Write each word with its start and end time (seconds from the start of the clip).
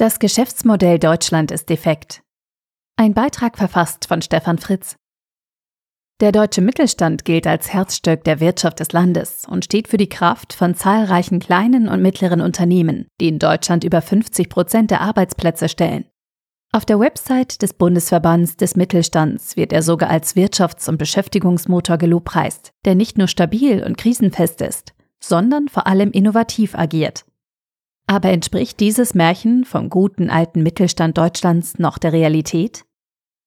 Das 0.00 0.18
Geschäftsmodell 0.18 0.98
Deutschland 0.98 1.50
ist 1.50 1.68
defekt. 1.68 2.22
Ein 2.96 3.12
Beitrag 3.12 3.58
verfasst 3.58 4.06
von 4.06 4.22
Stefan 4.22 4.56
Fritz. 4.56 4.96
Der 6.20 6.32
deutsche 6.32 6.62
Mittelstand 6.62 7.26
gilt 7.26 7.46
als 7.46 7.70
Herzstück 7.70 8.24
der 8.24 8.40
Wirtschaft 8.40 8.80
des 8.80 8.92
Landes 8.92 9.44
und 9.46 9.66
steht 9.66 9.88
für 9.88 9.98
die 9.98 10.08
Kraft 10.08 10.54
von 10.54 10.74
zahlreichen 10.74 11.38
kleinen 11.38 11.86
und 11.86 12.00
mittleren 12.00 12.40
Unternehmen, 12.40 13.08
die 13.20 13.28
in 13.28 13.38
Deutschland 13.38 13.84
über 13.84 14.00
50 14.00 14.48
Prozent 14.48 14.90
der 14.90 15.02
Arbeitsplätze 15.02 15.68
stellen. 15.68 16.06
Auf 16.72 16.86
der 16.86 16.98
Website 16.98 17.60
des 17.60 17.74
Bundesverbands 17.74 18.56
des 18.56 18.76
Mittelstands 18.76 19.58
wird 19.58 19.70
er 19.70 19.82
sogar 19.82 20.08
als 20.08 20.34
Wirtschafts- 20.34 20.88
und 20.88 20.96
Beschäftigungsmotor 20.96 21.98
gelobpreist, 21.98 22.70
der 22.86 22.94
nicht 22.94 23.18
nur 23.18 23.28
stabil 23.28 23.84
und 23.84 23.98
krisenfest 23.98 24.62
ist, 24.62 24.94
sondern 25.22 25.68
vor 25.68 25.86
allem 25.86 26.10
innovativ 26.10 26.74
agiert. 26.74 27.26
Aber 28.10 28.30
entspricht 28.30 28.80
dieses 28.80 29.14
Märchen 29.14 29.64
vom 29.64 29.88
guten 29.88 30.30
alten 30.30 30.64
Mittelstand 30.64 31.16
Deutschlands 31.16 31.78
noch 31.78 31.96
der 31.96 32.12
Realität? 32.12 32.84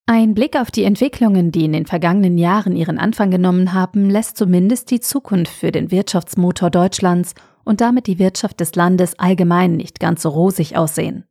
Ein 0.06 0.34
Blick 0.34 0.56
auf 0.56 0.72
die 0.72 0.86
Entwicklungen, 0.86 1.52
die 1.52 1.66
in 1.66 1.74
den 1.74 1.86
vergangenen 1.86 2.38
Jahren 2.38 2.78
ihren 2.78 2.98
Anfang 2.98 3.30
genommen 3.30 3.74
haben, 3.74 4.10
lässt 4.10 4.38
zumindest 4.38 4.90
die 4.90 5.02
Zukunft 5.02 5.52
für 5.52 5.74
den 5.74 5.92
Wirtschaftsmotor 5.92 6.70
Deutschlands 6.70 7.36
und 7.66 7.82
damit 7.82 8.08
die 8.08 8.20
Wirtschaft 8.20 8.62
des 8.62 8.74
Landes 8.76 9.20
allgemein 9.20 9.76
nicht 9.76 10.00
ganz 10.00 10.22
so 10.22 10.30
rosig 10.30 10.78
aussehen. 10.78 11.26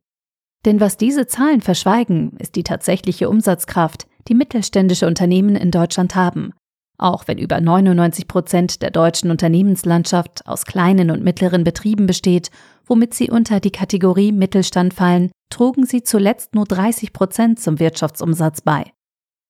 Denn 0.63 0.79
was 0.79 0.97
diese 0.97 1.25
Zahlen 1.25 1.61
verschweigen, 1.61 2.37
ist 2.37 2.55
die 2.55 2.63
tatsächliche 2.63 3.29
Umsatzkraft, 3.29 4.05
die 4.27 4.35
mittelständische 4.35 5.07
Unternehmen 5.07 5.55
in 5.55 5.71
Deutschland 5.71 6.13
haben, 6.13 6.53
auch 7.03 7.27
wenn 7.27 7.37
über 7.37 7.59
99 7.59 8.27
Prozent 8.27 8.81
der 8.81 8.91
deutschen 8.91 9.29
Unternehmenslandschaft 9.29 10.47
aus 10.47 10.65
kleinen 10.65 11.11
und 11.11 11.23
mittleren 11.23 11.63
Betrieben 11.63 12.05
besteht, 12.05 12.49
womit 12.85 13.13
sie 13.13 13.29
unter 13.29 13.59
die 13.59 13.71
Kategorie 13.71 14.31
Mittelstand 14.31 14.93
fallen, 14.93 15.31
trugen 15.49 15.85
sie 15.85 16.03
zuletzt 16.03 16.55
nur 16.55 16.65
30 16.65 17.13
Prozent 17.13 17.59
zum 17.59 17.79
Wirtschaftsumsatz 17.79 18.61
bei. 18.61 18.91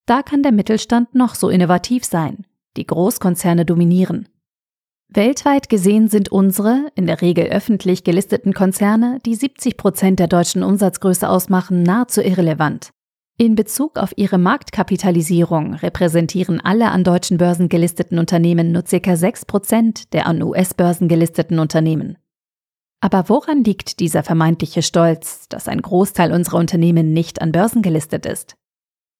Da 0.05 0.21
kann 0.21 0.43
der 0.43 0.51
Mittelstand 0.51 1.15
noch 1.15 1.35
so 1.35 1.49
innovativ 1.49 2.03
sein. 2.03 2.45
Die 2.75 2.85
Großkonzerne 2.85 3.65
dominieren. 3.65 4.27
Weltweit 5.07 5.69
gesehen 5.69 6.07
sind 6.07 6.29
unsere, 6.29 6.87
in 6.95 7.05
der 7.05 7.21
Regel 7.21 7.45
öffentlich 7.45 8.03
gelisteten 8.03 8.53
Konzerne, 8.53 9.19
die 9.25 9.35
70 9.35 9.77
Prozent 9.77 10.19
der 10.19 10.27
deutschen 10.27 10.63
Umsatzgröße 10.63 11.29
ausmachen, 11.29 11.83
nahezu 11.83 12.21
irrelevant. 12.21 12.89
In 13.37 13.55
Bezug 13.55 13.97
auf 13.97 14.13
ihre 14.15 14.37
Marktkapitalisierung 14.37 15.73
repräsentieren 15.73 16.61
alle 16.61 16.91
an 16.91 17.03
deutschen 17.03 17.39
Börsen 17.39 17.67
gelisteten 17.67 18.19
Unternehmen 18.19 18.71
nur 18.71 18.83
ca. 18.83 19.15
6 19.15 19.45
Prozent 19.45 20.13
der 20.13 20.27
an 20.27 20.43
US-Börsen 20.43 21.07
gelisteten 21.07 21.57
Unternehmen. 21.57 22.19
Aber 23.01 23.29
woran 23.29 23.63
liegt 23.63 23.99
dieser 23.99 24.21
vermeintliche 24.21 24.83
Stolz, 24.83 25.49
dass 25.49 25.67
ein 25.67 25.81
Großteil 25.81 26.31
unserer 26.31 26.57
Unternehmen 26.57 27.11
nicht 27.11 27.41
an 27.41 27.51
Börsen 27.51 27.81
gelistet 27.81 28.27
ist? 28.27 28.55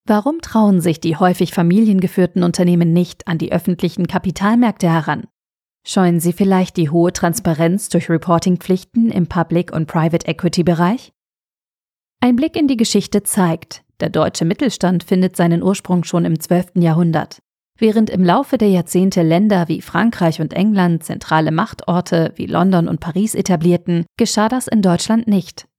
Warum 0.05 0.41
trauen 0.41 0.79
sich 0.79 0.99
die 0.99 1.15
häufig 1.15 1.51
familiengeführten 1.51 2.43
Unternehmen 2.43 2.93
nicht 2.93 3.27
an 3.27 3.39
die 3.39 3.51
öffentlichen 3.51 4.05
Kapitalmärkte 4.05 4.89
heran? 4.89 5.25
Scheuen 5.85 6.19
sie 6.19 6.33
vielleicht 6.33 6.77
die 6.77 6.91
hohe 6.91 7.13
Transparenz 7.13 7.89
durch 7.89 8.09
Reportingpflichten 8.09 9.09
im 9.09 9.27
Public- 9.27 9.73
und 9.73 9.87
Private 9.87 10.27
Equity-Bereich? 10.27 11.11
Ein 12.21 12.35
Blick 12.35 12.55
in 12.55 12.67
die 12.67 12.77
Geschichte 12.77 13.23
zeigt, 13.23 13.83
der 14.03 14.09
deutsche 14.09 14.43
Mittelstand 14.43 15.05
findet 15.05 15.37
seinen 15.37 15.63
Ursprung 15.63 16.03
schon 16.03 16.25
im 16.25 16.37
12. 16.37 16.71
Jahrhundert. 16.75 17.37
Während 17.77 18.09
im 18.09 18.21
Laufe 18.21 18.57
der 18.57 18.67
Jahrzehnte 18.67 19.21
Länder 19.21 19.69
wie 19.69 19.81
Frankreich 19.81 20.41
und 20.41 20.53
England 20.53 21.05
zentrale 21.05 21.53
Machtorte 21.53 22.33
wie 22.35 22.45
London 22.45 22.89
und 22.89 22.99
Paris 22.99 23.33
etablierten, 23.33 24.05
geschah 24.17 24.49
das 24.49 24.67
in 24.67 24.81
Deutschland 24.81 25.29
nicht. 25.29 25.69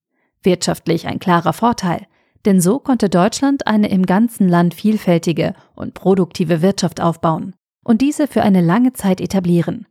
Wirtschaftlich 0.43 1.07
ein 1.07 1.19
klarer 1.19 1.53
Vorteil, 1.53 2.07
denn 2.47 2.63
so 2.63 2.79
konnte 2.79 3.11
Deutschland 3.11 3.67
eine 3.67 3.91
im 3.91 4.07
ganzen 4.07 4.49
Land 4.49 4.73
vielfältige 4.73 5.53
und 5.75 5.93
produktive 5.93 6.63
Wirtschaft 6.63 7.03
aufbauen 7.03 7.55
und 7.85 8.01
diese 8.01 8.27
für 8.27 8.41
eine 8.41 8.63
lange 8.63 8.95
Zeit 8.95 9.21
etablieren. 9.21 9.87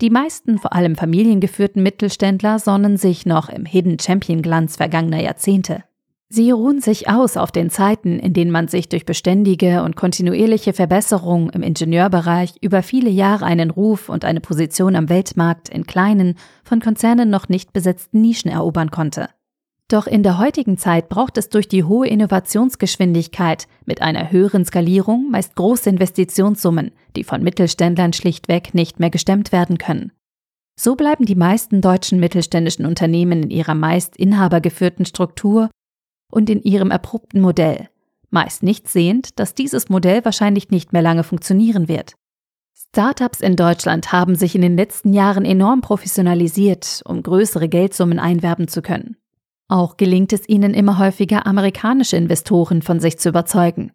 Die 0.00 0.08
meisten, 0.08 0.56
vor 0.56 0.72
allem 0.72 0.96
familiengeführten 0.96 1.82
Mittelständler 1.82 2.58
sonnen 2.58 2.96
sich 2.96 3.26
noch 3.26 3.50
im 3.50 3.66
Hidden 3.66 3.98
Champion 3.98 4.40
Glanz 4.40 4.76
vergangener 4.76 5.20
Jahrzehnte. 5.20 5.84
Sie 6.32 6.52
ruhen 6.52 6.80
sich 6.80 7.08
aus 7.08 7.36
auf 7.36 7.50
den 7.50 7.70
Zeiten, 7.70 8.20
in 8.20 8.32
denen 8.32 8.52
man 8.52 8.68
sich 8.68 8.88
durch 8.88 9.04
beständige 9.04 9.82
und 9.82 9.96
kontinuierliche 9.96 10.72
Verbesserung 10.72 11.50
im 11.50 11.64
Ingenieurbereich 11.64 12.54
über 12.60 12.84
viele 12.84 13.10
Jahre 13.10 13.46
einen 13.46 13.70
Ruf 13.70 14.08
und 14.08 14.24
eine 14.24 14.40
Position 14.40 14.94
am 14.94 15.08
Weltmarkt 15.08 15.68
in 15.68 15.88
kleinen, 15.88 16.36
von 16.62 16.78
Konzernen 16.78 17.30
noch 17.30 17.48
nicht 17.48 17.72
besetzten 17.72 18.20
Nischen 18.20 18.48
erobern 18.48 18.92
konnte. 18.92 19.28
Doch 19.88 20.06
in 20.06 20.22
der 20.22 20.38
heutigen 20.38 20.78
Zeit 20.78 21.08
braucht 21.08 21.36
es 21.36 21.48
durch 21.48 21.66
die 21.66 21.82
hohe 21.82 22.06
Innovationsgeschwindigkeit 22.06 23.66
mit 23.84 24.00
einer 24.00 24.30
höheren 24.30 24.64
Skalierung 24.64 25.32
meist 25.32 25.56
große 25.56 25.90
Investitionssummen, 25.90 26.92
die 27.16 27.24
von 27.24 27.42
Mittelständlern 27.42 28.12
schlichtweg 28.12 28.72
nicht 28.72 29.00
mehr 29.00 29.10
gestemmt 29.10 29.50
werden 29.50 29.78
können. 29.78 30.12
So 30.78 30.94
bleiben 30.94 31.26
die 31.26 31.34
meisten 31.34 31.80
deutschen 31.80 32.20
mittelständischen 32.20 32.86
Unternehmen 32.86 33.42
in 33.42 33.50
ihrer 33.50 33.74
meist 33.74 34.16
inhabergeführten 34.16 35.06
Struktur 35.06 35.70
und 36.30 36.50
in 36.50 36.62
ihrem 36.62 36.90
erprobten 36.90 37.40
Modell, 37.40 37.88
meist 38.30 38.62
nicht 38.62 38.88
sehend, 38.88 39.38
dass 39.38 39.54
dieses 39.54 39.88
Modell 39.88 40.24
wahrscheinlich 40.24 40.70
nicht 40.70 40.92
mehr 40.92 41.02
lange 41.02 41.24
funktionieren 41.24 41.88
wird. 41.88 42.14
Startups 42.74 43.40
in 43.40 43.56
Deutschland 43.56 44.12
haben 44.12 44.34
sich 44.34 44.54
in 44.54 44.62
den 44.62 44.76
letzten 44.76 45.12
Jahren 45.12 45.44
enorm 45.44 45.80
professionalisiert, 45.80 47.02
um 47.04 47.22
größere 47.22 47.68
Geldsummen 47.68 48.18
einwerben 48.18 48.68
zu 48.68 48.82
können. 48.82 49.16
Auch 49.68 49.96
gelingt 49.96 50.32
es 50.32 50.48
ihnen 50.48 50.74
immer 50.74 50.98
häufiger, 50.98 51.46
amerikanische 51.46 52.16
Investoren 52.16 52.82
von 52.82 52.98
sich 52.98 53.18
zu 53.18 53.28
überzeugen. 53.28 53.92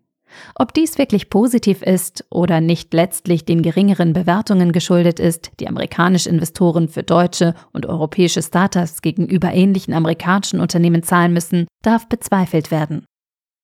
Ob 0.56 0.74
dies 0.74 0.98
wirklich 0.98 1.30
positiv 1.30 1.82
ist 1.82 2.26
oder 2.30 2.62
nicht 2.62 2.94
letztlich 2.94 3.46
den 3.46 3.62
geringeren 3.62 4.14
Bewertungen 4.14 4.72
geschuldet 4.72 5.20
ist, 5.20 5.52
die 5.60 5.68
amerikanische 5.68 6.30
Investoren 6.30 6.88
für 6.88 7.04
deutsche 7.04 7.54
und 7.74 7.86
europäische 7.86 8.42
Startups 8.42 9.02
gegenüber 9.02 9.54
ähnlichen 9.54 9.94
amerikanischen 9.94 10.60
Unternehmen 10.60 11.04
zahlen 11.04 11.34
müssen, 11.34 11.68
darf 11.82 12.08
bezweifelt 12.08 12.72
werden. 12.72 13.06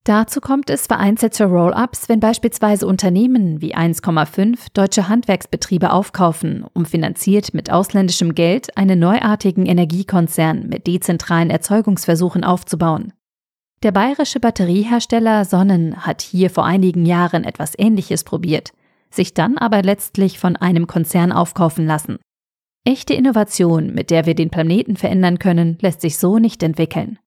Dazu 0.04 0.42
kommt 0.42 0.72
es 0.72 0.88
vereinzelt 0.88 1.36
zu 1.36 1.46
Roll-ups, 1.46 2.10
wenn 2.10 2.20
beispielsweise 2.20 2.88
Unternehmen 2.88 3.62
wie 3.62 3.76
1,5 3.76 4.58
deutsche 4.74 5.08
Handwerksbetriebe 5.08 5.92
aufkaufen, 5.92 6.66
um 6.74 6.86
finanziert 6.86 7.54
mit 7.54 7.72
ausländischem 7.72 8.34
Geld 8.34 8.76
einen 8.78 8.98
neuartigen 8.98 9.68
Energiekonzern 9.68 10.68
mit 10.68 10.88
dezentralen 10.88 11.52
Erzeugungsversuchen 11.52 12.44
aufzubauen. 12.44 13.14
Der 13.84 13.92
bayerische 13.92 14.40
Batteriehersteller 14.40 15.44
Sonnen 15.44 16.06
hat 16.06 16.22
hier 16.22 16.52
vor 16.52 16.66
einigen 16.66 17.06
Jahren 17.06 17.44
etwas 17.44 17.74
Ähnliches 17.78 18.24
probiert, 18.24 18.74
sich 19.10 19.34
dann 19.34 19.58
aber 19.58 19.82
letztlich 19.82 20.38
von 20.38 20.56
einem 20.56 20.86
Konzern 20.86 21.32
aufkaufen 21.32 21.88
lassen. 21.88 22.20
Echte 22.86 23.16
Innovation, 23.16 23.92
mit 23.94 24.12
der 24.12 24.28
wir 24.28 24.36
den 24.36 24.52
Planeten 24.52 24.98
verändern 24.98 25.40
können, 25.40 25.80
lässt 25.82 26.02
sich 26.02 26.20
so 26.20 26.38
nicht 26.38 26.62
entwickeln. 26.62 27.18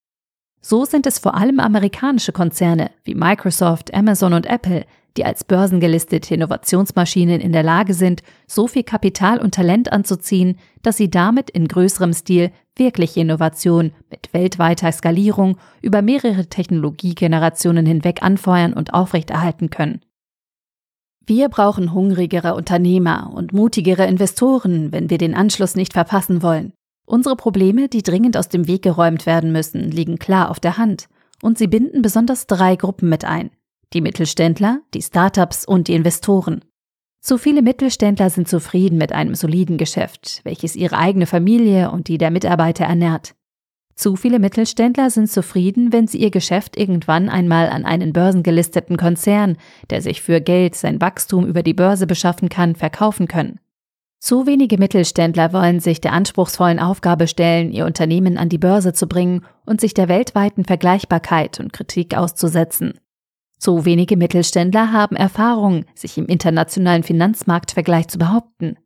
So 0.61 0.85
sind 0.85 1.07
es 1.07 1.19
vor 1.19 1.35
allem 1.35 1.59
amerikanische 1.59 2.33
Konzerne 2.33 2.91
wie 3.03 3.15
Microsoft, 3.15 3.93
Amazon 3.93 4.33
und 4.33 4.47
Apple, 4.47 4.87
die 5.17 5.25
als 5.25 5.45
börsengelistete 5.45 6.35
Innovationsmaschinen 6.35 7.41
in 7.41 7.53
der 7.53 7.63
Lage 7.63 7.95
sind, 7.95 8.23
so 8.47 8.67
viel 8.67 8.83
Kapital 8.83 9.39
und 9.39 9.55
Talent 9.55 9.93
anzuziehen, 9.93 10.59
dass 10.83 10.97
sie 10.97 11.11
damit 11.11 11.51
in 11.51 11.69
größerem 11.69 12.13
Stil 12.13 12.51
wirkliche 12.77 13.21
Innovation 13.21 13.93
mit 14.11 14.33
weltweiter 14.33 14.91
Skalierung 14.91 15.59
über 15.83 16.03
mehrere 16.03 16.47
Technologiegenerationen 16.47 17.87
hinweg 17.87 18.23
anfeuern 18.23 18.73
und 18.73 18.93
aufrechterhalten 18.93 19.71
können. 19.71 20.01
Wir 21.27 21.49
brauchen 21.49 21.95
hungrigere 21.95 22.55
Unternehmer 22.55 23.33
und 23.35 23.53
mutigere 23.53 24.07
Investoren, 24.07 24.93
wenn 24.93 25.09
wir 25.09 25.19
den 25.19 25.35
Anschluss 25.35 25.75
nicht 25.75 25.95
verpassen 25.95 26.43
wollen. 26.43 26.73
Unsere 27.07 27.37
Probleme, 27.37 27.89
die 27.89 28.03
dringend 28.03 28.37
aus 28.37 28.49
dem 28.49 28.67
Weg 28.67 28.83
geräumt 28.83 29.25
werden 29.25 29.53
müssen, 29.53 29.91
liegen 29.91 30.19
klar 30.19 30.51
auf 30.51 30.61
der 30.61 30.77
Hand 30.77 31.09
und 31.43 31.59
sie 31.59 31.67
binden 31.67 32.03
besonders 32.03 32.47
drei 32.47 32.77
Gruppen 32.77 33.09
mit 33.09 33.25
ein. 33.25 33.51
Die 33.95 34.01
Mittelständler, 34.01 34.81
die 34.93 35.03
Startups 35.03 35.65
und 35.65 35.87
die 35.87 35.95
Investoren. 35.95 36.65
Zu 37.21 37.39
viele 37.39 37.63
Mittelständler 37.63 38.29
sind 38.29 38.49
zufrieden 38.49 38.99
mit 38.99 39.13
einem 39.13 39.37
soliden 39.37 39.79
Geschäft, 39.79 40.41
welches 40.43 40.75
ihre 40.75 40.99
eigene 40.99 41.27
Familie 41.27 41.93
und 41.93 42.09
die 42.09 42.19
der 42.19 42.33
Mitarbeiter 42.33 42.85
ernährt. 42.85 43.37
Zu 43.95 44.17
viele 44.17 44.41
Mittelständler 44.41 45.11
sind 45.11 45.31
zufrieden, 45.31 45.93
wenn 45.93 46.09
sie 46.09 46.19
ihr 46.19 46.33
Geschäft 46.33 46.77
irgendwann 46.77 47.29
einmal 47.29 47.69
an 47.69 47.85
einen 47.85 48.13
börsengelisteten 48.13 48.97
Konzern, 48.97 49.57
der 49.91 50.03
sich 50.03 50.21
für 50.21 50.41
Geld 50.41 50.75
sein 50.75 51.01
Wachstum 51.01 51.47
über 51.47 51.63
die 51.63 51.75
Börse 51.75 52.09
beschaffen 52.09 52.49
kann, 52.49 52.75
verkaufen 52.75 53.29
können. 53.29 53.61
Zu 54.19 54.47
wenige 54.47 54.79
Mittelständler 54.79 55.53
wollen 55.53 55.79
sich 55.79 56.01
der 56.01 56.13
anspruchsvollen 56.13 56.81
Aufgabe 56.81 57.29
stellen, 57.29 57.71
ihr 57.71 57.87
Unternehmen 57.87 58.39
an 58.39 58.49
die 58.49 58.59
Börse 58.59 58.93
zu 58.93 59.07
bringen 59.07 59.45
und 59.65 59.81
sich 59.81 59.95
der 59.95 60.09
weltweiten 60.09 60.65
Vergleichbarkeit 60.65 61.61
und 61.61 61.73
Kritik 61.73 62.17
auszusetzen. 62.17 62.95
Zu 63.65 63.87
wenige 63.87 64.19
Mittelständler 64.19 64.93
haben 64.93 65.17
Erfahrung, 65.17 65.87
sich 65.95 66.19
im 66.19 66.27
internationalen 66.27 67.03
Finanzmarktvergleich 67.03 68.09
zu 68.09 68.19
behaupten. 68.19 68.77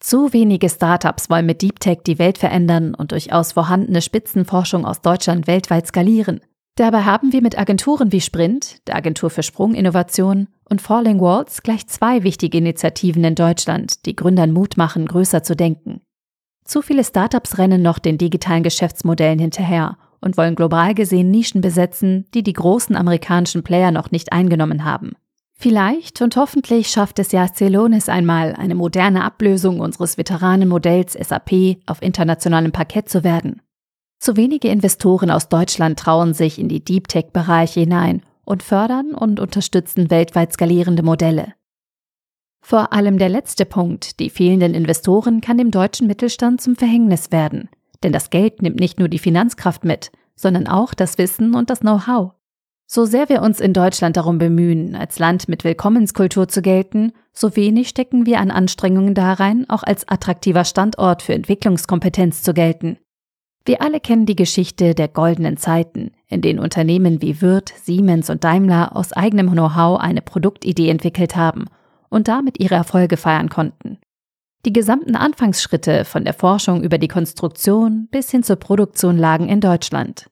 Zu 0.00 0.32
wenige 0.32 0.68
Startups 0.68 1.30
wollen 1.30 1.46
mit 1.46 1.62
Deep 1.62 1.78
Tech 1.78 1.98
die 2.04 2.18
Welt 2.18 2.36
verändern 2.36 2.96
und 2.96 3.12
durchaus 3.12 3.52
vorhandene 3.52 4.02
Spitzenforschung 4.02 4.84
aus 4.84 5.02
Deutschland 5.02 5.46
weltweit 5.46 5.86
skalieren. 5.86 6.40
Dabei 6.74 7.02
haben 7.02 7.32
wir 7.32 7.42
mit 7.42 7.56
Agenturen 7.56 8.10
wie 8.10 8.20
Sprint, 8.20 8.84
der 8.88 8.96
Agentur 8.96 9.30
für 9.30 9.44
Sprunginnovation 9.44 10.48
und 10.68 10.82
Falling 10.82 11.20
Walls 11.20 11.62
gleich 11.62 11.86
zwei 11.86 12.24
wichtige 12.24 12.58
Initiativen 12.58 13.22
in 13.22 13.36
Deutschland, 13.36 14.04
die 14.04 14.16
Gründern 14.16 14.50
Mut 14.50 14.76
machen, 14.76 15.06
größer 15.06 15.44
zu 15.44 15.54
denken. 15.54 16.00
Zu 16.64 16.82
viele 16.82 17.04
Startups 17.04 17.56
rennen 17.56 17.82
noch 17.82 18.00
den 18.00 18.18
digitalen 18.18 18.64
Geschäftsmodellen 18.64 19.38
hinterher 19.38 19.96
und 20.20 20.36
wollen 20.36 20.54
global 20.54 20.94
gesehen 20.94 21.30
Nischen 21.30 21.60
besetzen, 21.60 22.26
die 22.34 22.42
die 22.42 22.52
großen 22.52 22.96
amerikanischen 22.96 23.62
Player 23.62 23.90
noch 23.90 24.10
nicht 24.10 24.32
eingenommen 24.32 24.84
haben. 24.84 25.12
Vielleicht 25.60 26.22
und 26.22 26.36
hoffentlich 26.36 26.88
schafft 26.88 27.18
es 27.18 27.32
ja 27.32 27.52
Celonis 27.52 28.08
einmal, 28.08 28.54
eine 28.54 28.76
moderne 28.76 29.24
Ablösung 29.24 29.80
unseres 29.80 30.16
Veteranenmodells 30.16 31.14
SAP 31.14 31.78
auf 31.86 32.00
internationalem 32.00 32.70
Parkett 32.70 33.08
zu 33.08 33.24
werden. 33.24 33.60
Zu 34.20 34.36
wenige 34.36 34.68
Investoren 34.68 35.30
aus 35.30 35.48
Deutschland 35.48 35.98
trauen 35.98 36.32
sich 36.32 36.58
in 36.58 36.68
die 36.68 36.84
Deep 36.84 37.08
Tech-Bereiche 37.08 37.80
hinein 37.80 38.22
und 38.44 38.62
fördern 38.62 39.14
und 39.14 39.40
unterstützen 39.40 40.10
weltweit 40.10 40.52
skalierende 40.52 41.02
Modelle. 41.02 41.54
Vor 42.60 42.92
allem 42.92 43.18
der 43.18 43.28
letzte 43.28 43.64
Punkt, 43.64 44.20
die 44.20 44.30
fehlenden 44.30 44.74
Investoren, 44.74 45.40
kann 45.40 45.58
dem 45.58 45.70
deutschen 45.70 46.06
Mittelstand 46.06 46.60
zum 46.60 46.76
Verhängnis 46.76 47.32
werden. 47.32 47.68
Denn 48.02 48.12
das 48.12 48.30
Geld 48.30 48.62
nimmt 48.62 48.80
nicht 48.80 48.98
nur 48.98 49.08
die 49.08 49.18
Finanzkraft 49.18 49.84
mit, 49.84 50.10
sondern 50.34 50.66
auch 50.68 50.94
das 50.94 51.18
Wissen 51.18 51.54
und 51.54 51.70
das 51.70 51.80
Know-how. 51.80 52.32
So 52.90 53.04
sehr 53.04 53.28
wir 53.28 53.42
uns 53.42 53.60
in 53.60 53.74
Deutschland 53.74 54.16
darum 54.16 54.38
bemühen, 54.38 54.94
als 54.94 55.18
Land 55.18 55.46
mit 55.46 55.62
Willkommenskultur 55.62 56.48
zu 56.48 56.62
gelten, 56.62 57.12
so 57.34 57.54
wenig 57.54 57.90
stecken 57.90 58.24
wir 58.24 58.40
an 58.40 58.50
Anstrengungen 58.50 59.14
darein, 59.14 59.68
auch 59.68 59.82
als 59.82 60.08
attraktiver 60.08 60.64
Standort 60.64 61.20
für 61.20 61.34
Entwicklungskompetenz 61.34 62.42
zu 62.42 62.54
gelten. 62.54 62.96
Wir 63.66 63.82
alle 63.82 64.00
kennen 64.00 64.24
die 64.24 64.36
Geschichte 64.36 64.94
der 64.94 65.08
goldenen 65.08 65.58
Zeiten, 65.58 66.12
in 66.28 66.40
denen 66.40 66.58
Unternehmen 66.58 67.20
wie 67.20 67.42
Wirth, 67.42 67.74
Siemens 67.76 68.30
und 68.30 68.42
Daimler 68.42 68.96
aus 68.96 69.12
eigenem 69.12 69.50
Know-how 69.50 70.00
eine 70.00 70.22
Produktidee 70.22 70.88
entwickelt 70.88 71.36
haben 71.36 71.66
und 72.08 72.28
damit 72.28 72.58
ihre 72.58 72.76
Erfolge 72.76 73.18
feiern 73.18 73.50
konnten. 73.50 73.98
Die 74.64 74.72
gesamten 74.72 75.14
Anfangsschritte 75.14 76.04
von 76.04 76.24
der 76.24 76.34
Forschung 76.34 76.82
über 76.82 76.98
die 76.98 77.08
Konstruktion 77.08 78.08
bis 78.10 78.30
hin 78.30 78.42
zur 78.42 78.56
Produktion 78.56 79.16
lagen 79.16 79.48
in 79.48 79.60
Deutschland. 79.60 80.28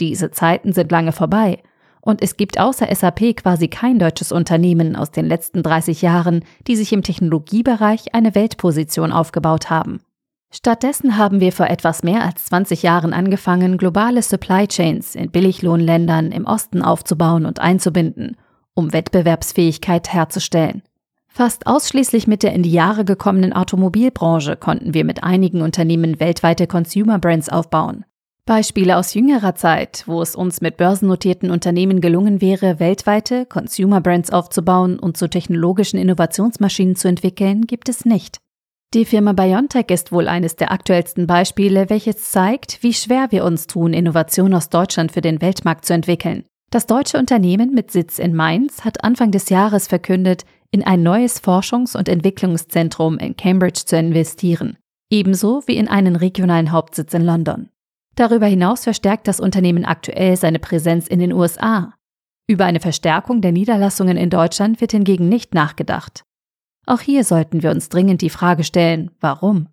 Diese 0.00 0.30
Zeiten 0.30 0.72
sind 0.72 0.90
lange 0.90 1.12
vorbei 1.12 1.62
und 2.00 2.22
es 2.22 2.36
gibt 2.36 2.58
außer 2.58 2.92
SAP 2.92 3.36
quasi 3.36 3.68
kein 3.68 3.98
deutsches 3.98 4.32
Unternehmen 4.32 4.96
aus 4.96 5.10
den 5.10 5.26
letzten 5.26 5.62
30 5.62 6.02
Jahren, 6.02 6.44
die 6.66 6.76
sich 6.76 6.92
im 6.92 7.02
Technologiebereich 7.02 8.14
eine 8.14 8.34
Weltposition 8.34 9.12
aufgebaut 9.12 9.70
haben. 9.70 10.00
Stattdessen 10.52 11.16
haben 11.16 11.38
wir 11.38 11.52
vor 11.52 11.68
etwas 11.68 12.02
mehr 12.02 12.24
als 12.24 12.46
20 12.46 12.82
Jahren 12.82 13.12
angefangen, 13.12 13.78
globale 13.78 14.22
Supply 14.22 14.66
Chains 14.66 15.14
in 15.14 15.30
Billiglohnländern 15.30 16.32
im 16.32 16.44
Osten 16.44 16.82
aufzubauen 16.82 17.46
und 17.46 17.60
einzubinden, 17.60 18.36
um 18.74 18.92
Wettbewerbsfähigkeit 18.92 20.12
herzustellen. 20.12 20.82
Fast 21.32 21.66
ausschließlich 21.66 22.26
mit 22.26 22.42
der 22.42 22.52
in 22.52 22.62
die 22.62 22.72
Jahre 22.72 23.04
gekommenen 23.04 23.52
Automobilbranche 23.52 24.56
konnten 24.56 24.94
wir 24.94 25.04
mit 25.04 25.22
einigen 25.22 25.62
Unternehmen 25.62 26.18
weltweite 26.18 26.66
Consumer 26.66 27.18
Brands 27.18 27.48
aufbauen. 27.48 28.04
Beispiele 28.46 28.96
aus 28.96 29.14
jüngerer 29.14 29.54
Zeit, 29.54 30.02
wo 30.06 30.20
es 30.22 30.34
uns 30.34 30.60
mit 30.60 30.76
börsennotierten 30.76 31.52
Unternehmen 31.52 32.00
gelungen 32.00 32.40
wäre, 32.40 32.80
weltweite 32.80 33.46
Consumer 33.46 34.00
Brands 34.00 34.32
aufzubauen 34.32 34.98
und 34.98 35.16
zu 35.16 35.28
technologischen 35.28 36.00
Innovationsmaschinen 36.00 36.96
zu 36.96 37.06
entwickeln, 37.06 37.66
gibt 37.68 37.88
es 37.88 38.04
nicht. 38.04 38.38
Die 38.92 39.04
Firma 39.04 39.34
BioNTech 39.34 39.86
ist 39.90 40.10
wohl 40.10 40.26
eines 40.26 40.56
der 40.56 40.72
aktuellsten 40.72 41.28
Beispiele, 41.28 41.88
welches 41.90 42.32
zeigt, 42.32 42.82
wie 42.82 42.92
schwer 42.92 43.28
wir 43.30 43.44
uns 43.44 43.68
tun, 43.68 43.92
Innovation 43.92 44.52
aus 44.52 44.68
Deutschland 44.68 45.12
für 45.12 45.20
den 45.20 45.40
Weltmarkt 45.40 45.84
zu 45.84 45.92
entwickeln. 45.92 46.44
Das 46.72 46.86
deutsche 46.86 47.18
Unternehmen 47.18 47.72
mit 47.72 47.92
Sitz 47.92 48.18
in 48.18 48.34
Mainz 48.34 48.84
hat 48.84 49.04
Anfang 49.04 49.30
des 49.30 49.48
Jahres 49.48 49.86
verkündet, 49.86 50.44
in 50.72 50.84
ein 50.84 51.02
neues 51.02 51.42
Forschungs- 51.42 51.96
und 51.96 52.08
Entwicklungszentrum 52.08 53.18
in 53.18 53.36
Cambridge 53.36 53.82
zu 53.84 53.96
investieren, 53.96 54.78
ebenso 55.10 55.62
wie 55.66 55.76
in 55.76 55.88
einen 55.88 56.16
regionalen 56.16 56.70
Hauptsitz 56.70 57.12
in 57.12 57.24
London. 57.24 57.70
Darüber 58.14 58.46
hinaus 58.46 58.84
verstärkt 58.84 59.26
das 59.28 59.40
Unternehmen 59.40 59.84
aktuell 59.84 60.36
seine 60.36 60.58
Präsenz 60.58 61.08
in 61.08 61.18
den 61.18 61.32
USA. 61.32 61.94
Über 62.46 62.64
eine 62.64 62.80
Verstärkung 62.80 63.40
der 63.40 63.52
Niederlassungen 63.52 64.16
in 64.16 64.30
Deutschland 64.30 64.80
wird 64.80 64.92
hingegen 64.92 65.28
nicht 65.28 65.54
nachgedacht. 65.54 66.24
Auch 66.86 67.00
hier 67.00 67.24
sollten 67.24 67.62
wir 67.62 67.70
uns 67.70 67.88
dringend 67.88 68.22
die 68.22 68.30
Frage 68.30 68.64
stellen, 68.64 69.10
warum? 69.20 69.68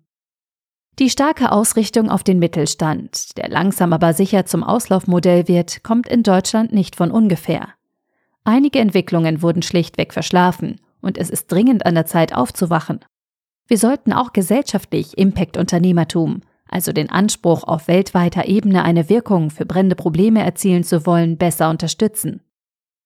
Die 0.98 1.10
starke 1.10 1.52
Ausrichtung 1.52 2.10
auf 2.10 2.24
den 2.24 2.40
Mittelstand, 2.40 3.36
der 3.36 3.48
langsam 3.48 3.92
aber 3.92 4.14
sicher 4.14 4.46
zum 4.46 4.64
Auslaufmodell 4.64 5.46
wird, 5.46 5.84
kommt 5.84 6.08
in 6.08 6.24
Deutschland 6.24 6.72
nicht 6.72 6.96
von 6.96 7.12
ungefähr. 7.12 7.68
Einige 8.42 8.80
Entwicklungen 8.80 9.42
wurden 9.42 9.62
schlichtweg 9.62 10.12
verschlafen 10.12 10.80
und 11.08 11.18
es 11.18 11.30
ist 11.30 11.50
dringend 11.50 11.84
an 11.86 11.96
der 11.96 12.06
Zeit 12.06 12.32
aufzuwachen. 12.32 13.00
Wir 13.66 13.78
sollten 13.78 14.12
auch 14.12 14.32
gesellschaftlich 14.32 15.18
Impact-Unternehmertum, 15.18 16.42
also 16.68 16.92
den 16.92 17.10
Anspruch, 17.10 17.64
auf 17.64 17.88
weltweiter 17.88 18.46
Ebene 18.46 18.84
eine 18.84 19.08
Wirkung 19.08 19.50
für 19.50 19.66
brennende 19.66 19.96
Probleme 19.96 20.44
erzielen 20.44 20.84
zu 20.84 21.06
wollen, 21.06 21.38
besser 21.38 21.70
unterstützen. 21.70 22.42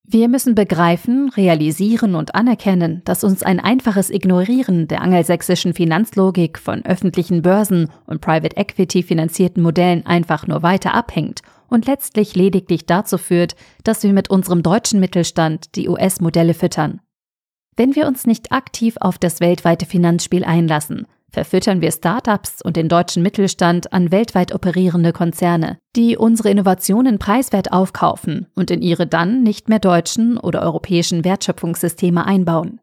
Wir 0.04 0.28
müssen 0.28 0.56
begreifen, 0.56 1.30
realisieren 1.30 2.16
und 2.16 2.34
anerkennen, 2.34 3.02
dass 3.04 3.22
uns 3.22 3.44
ein 3.44 3.60
einfaches 3.60 4.10
Ignorieren 4.10 4.88
der 4.88 5.00
angelsächsischen 5.00 5.74
Finanzlogik 5.74 6.58
von 6.58 6.84
öffentlichen 6.84 7.42
Börsen 7.42 7.88
und 8.06 8.20
Private 8.20 8.56
Equity 8.56 9.04
finanzierten 9.04 9.62
Modellen 9.62 10.04
einfach 10.04 10.48
nur 10.48 10.64
weiter 10.64 10.92
abhängt 10.92 11.42
und 11.68 11.86
letztlich 11.86 12.34
lediglich 12.34 12.84
dazu 12.84 13.16
führt, 13.16 13.54
dass 13.84 14.02
wir 14.02 14.12
mit 14.12 14.28
unserem 14.28 14.62
deutschen 14.62 14.98
Mittelstand 14.98 15.76
die 15.76 15.88
US-Modelle 15.88 16.54
füttern. 16.54 17.00
Wenn 17.76 17.96
wir 17.96 18.06
uns 18.06 18.26
nicht 18.26 18.52
aktiv 18.52 18.96
auf 19.00 19.18
das 19.18 19.40
weltweite 19.40 19.86
Finanzspiel 19.86 20.44
einlassen, 20.44 21.06
verfüttern 21.30 21.80
wir 21.80 21.90
Startups 21.90 22.60
und 22.62 22.76
den 22.76 22.88
deutschen 22.88 23.22
Mittelstand 23.22 23.92
an 23.92 24.12
weltweit 24.12 24.54
operierende 24.54 25.12
Konzerne, 25.12 25.78
die 25.96 26.16
unsere 26.16 26.50
Innovationen 26.50 27.18
preiswert 27.18 27.72
aufkaufen 27.72 28.46
und 28.54 28.70
in 28.70 28.82
ihre 28.82 29.06
dann 29.06 29.42
nicht 29.42 29.70
mehr 29.70 29.78
deutschen 29.78 30.36
oder 30.36 30.60
europäischen 30.60 31.24
Wertschöpfungssysteme 31.24 32.26
einbauen. 32.26 32.80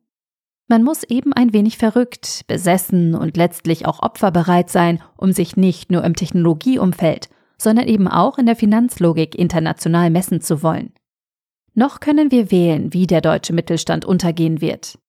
Man 0.67 0.83
muss 0.83 1.03
eben 1.03 1.33
ein 1.33 1.53
wenig 1.53 1.77
verrückt, 1.77 2.43
besessen 2.47 3.15
und 3.15 3.37
letztlich 3.37 3.85
auch 3.85 4.01
opferbereit 4.01 4.69
sein, 4.69 5.01
um 5.17 5.31
sich 5.31 5.57
nicht 5.57 5.91
nur 5.91 6.03
im 6.03 6.15
Technologieumfeld, 6.15 7.29
sondern 7.57 7.87
eben 7.87 8.07
auch 8.07 8.37
in 8.37 8.45
der 8.45 8.55
Finanzlogik 8.55 9.35
international 9.35 10.09
messen 10.09 10.41
zu 10.41 10.63
wollen. 10.63 10.93
Noch 11.79 12.01
können 12.01 12.29
wir 12.29 12.51
wählen, 12.51 12.91
wie 12.91 13.07
der 13.07 13.21
deutsche 13.21 13.53
Mittelstand 13.53 14.03
untergehen 14.03 14.59
wird. 14.59 14.99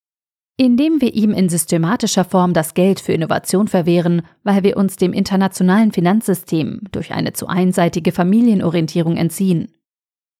Indem 0.55 1.01
wir 1.01 1.13
ihm 1.13 1.31
in 1.31 1.49
systematischer 1.49 2.23
Form 2.23 2.53
das 2.53 2.75
Geld 2.75 3.01
für 3.01 3.11
Innovation 3.11 3.67
verwehren, 3.67 4.21
weil 4.45 4.63
wir 4.63 4.77
uns 4.77 4.95
dem 4.95 5.11
internationalen 5.11 5.91
Finanzsystem 5.91 6.79
durch 6.93 7.11
eine 7.11 7.33
zu 7.33 7.47
einseitige 7.47 8.13
Familienorientierung 8.13 9.17
entziehen, 9.17 9.73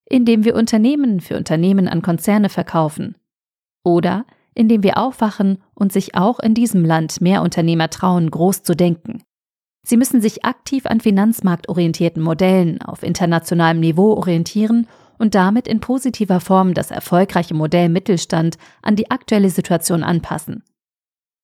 indem 0.05 0.45
wir 0.45 0.55
Unternehmen 0.55 1.19
für 1.19 1.35
Unternehmen 1.35 1.89
an 1.89 2.01
Konzerne 2.01 2.47
verkaufen. 2.47 3.17
Oder 3.83 4.25
indem 4.55 4.83
wir 4.83 4.97
aufwachen 4.97 5.57
und 5.73 5.91
sich 5.91 6.15
auch 6.15 6.39
in 6.39 6.53
diesem 6.53 6.85
Land 6.85 7.19
mehr 7.19 7.41
Unternehmer 7.41 7.89
trauen, 7.89 8.31
groß 8.31 8.63
zu 8.63 8.73
denken. 8.73 9.21
Sie 9.83 9.97
müssen 9.97 10.21
sich 10.21 10.45
aktiv 10.45 10.85
an 10.85 11.01
finanzmarktorientierten 11.01 12.23
Modellen 12.23 12.81
auf 12.81 13.03
internationalem 13.03 13.81
Niveau 13.81 14.13
orientieren 14.13 14.87
und 15.21 15.35
damit 15.35 15.67
in 15.67 15.79
positiver 15.79 16.39
Form 16.39 16.73
das 16.73 16.89
erfolgreiche 16.89 17.53
Modell 17.53 17.89
Mittelstand 17.89 18.57
an 18.81 18.95
die 18.95 19.11
aktuelle 19.11 19.51
Situation 19.51 20.03
anpassen. 20.03 20.63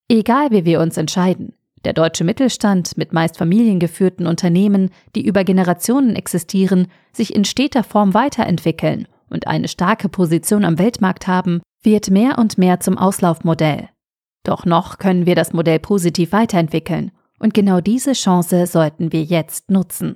Egal 0.09 0.49
wie 0.49 0.65
wir 0.65 0.81
uns 0.81 0.97
entscheiden, 0.97 1.53
der 1.85 1.93
deutsche 1.93 2.23
Mittelstand 2.23 2.97
mit 2.97 3.13
meist 3.13 3.37
familiengeführten 3.37 4.25
Unternehmen, 4.25 4.89
die 5.15 5.23
über 5.23 5.43
Generationen 5.43 6.15
existieren, 6.15 6.87
sich 7.13 7.35
in 7.35 7.45
steter 7.45 7.83
Form 7.83 8.15
weiterentwickeln 8.15 9.07
und 9.29 9.45
eine 9.45 9.67
starke 9.67 10.09
Position 10.09 10.65
am 10.65 10.79
Weltmarkt 10.79 11.27
haben, 11.27 11.61
wird 11.83 12.09
mehr 12.09 12.39
und 12.39 12.57
mehr 12.57 12.79
zum 12.79 12.97
Auslaufmodell. 12.97 13.89
Doch 14.43 14.65
noch 14.65 14.97
können 14.97 15.27
wir 15.27 15.35
das 15.35 15.53
Modell 15.53 15.79
positiv 15.79 16.31
weiterentwickeln, 16.31 17.11
und 17.39 17.53
genau 17.53 17.81
diese 17.81 18.13
Chance 18.13 18.65
sollten 18.65 19.11
wir 19.11 19.21
jetzt 19.21 19.69
nutzen. 19.69 20.15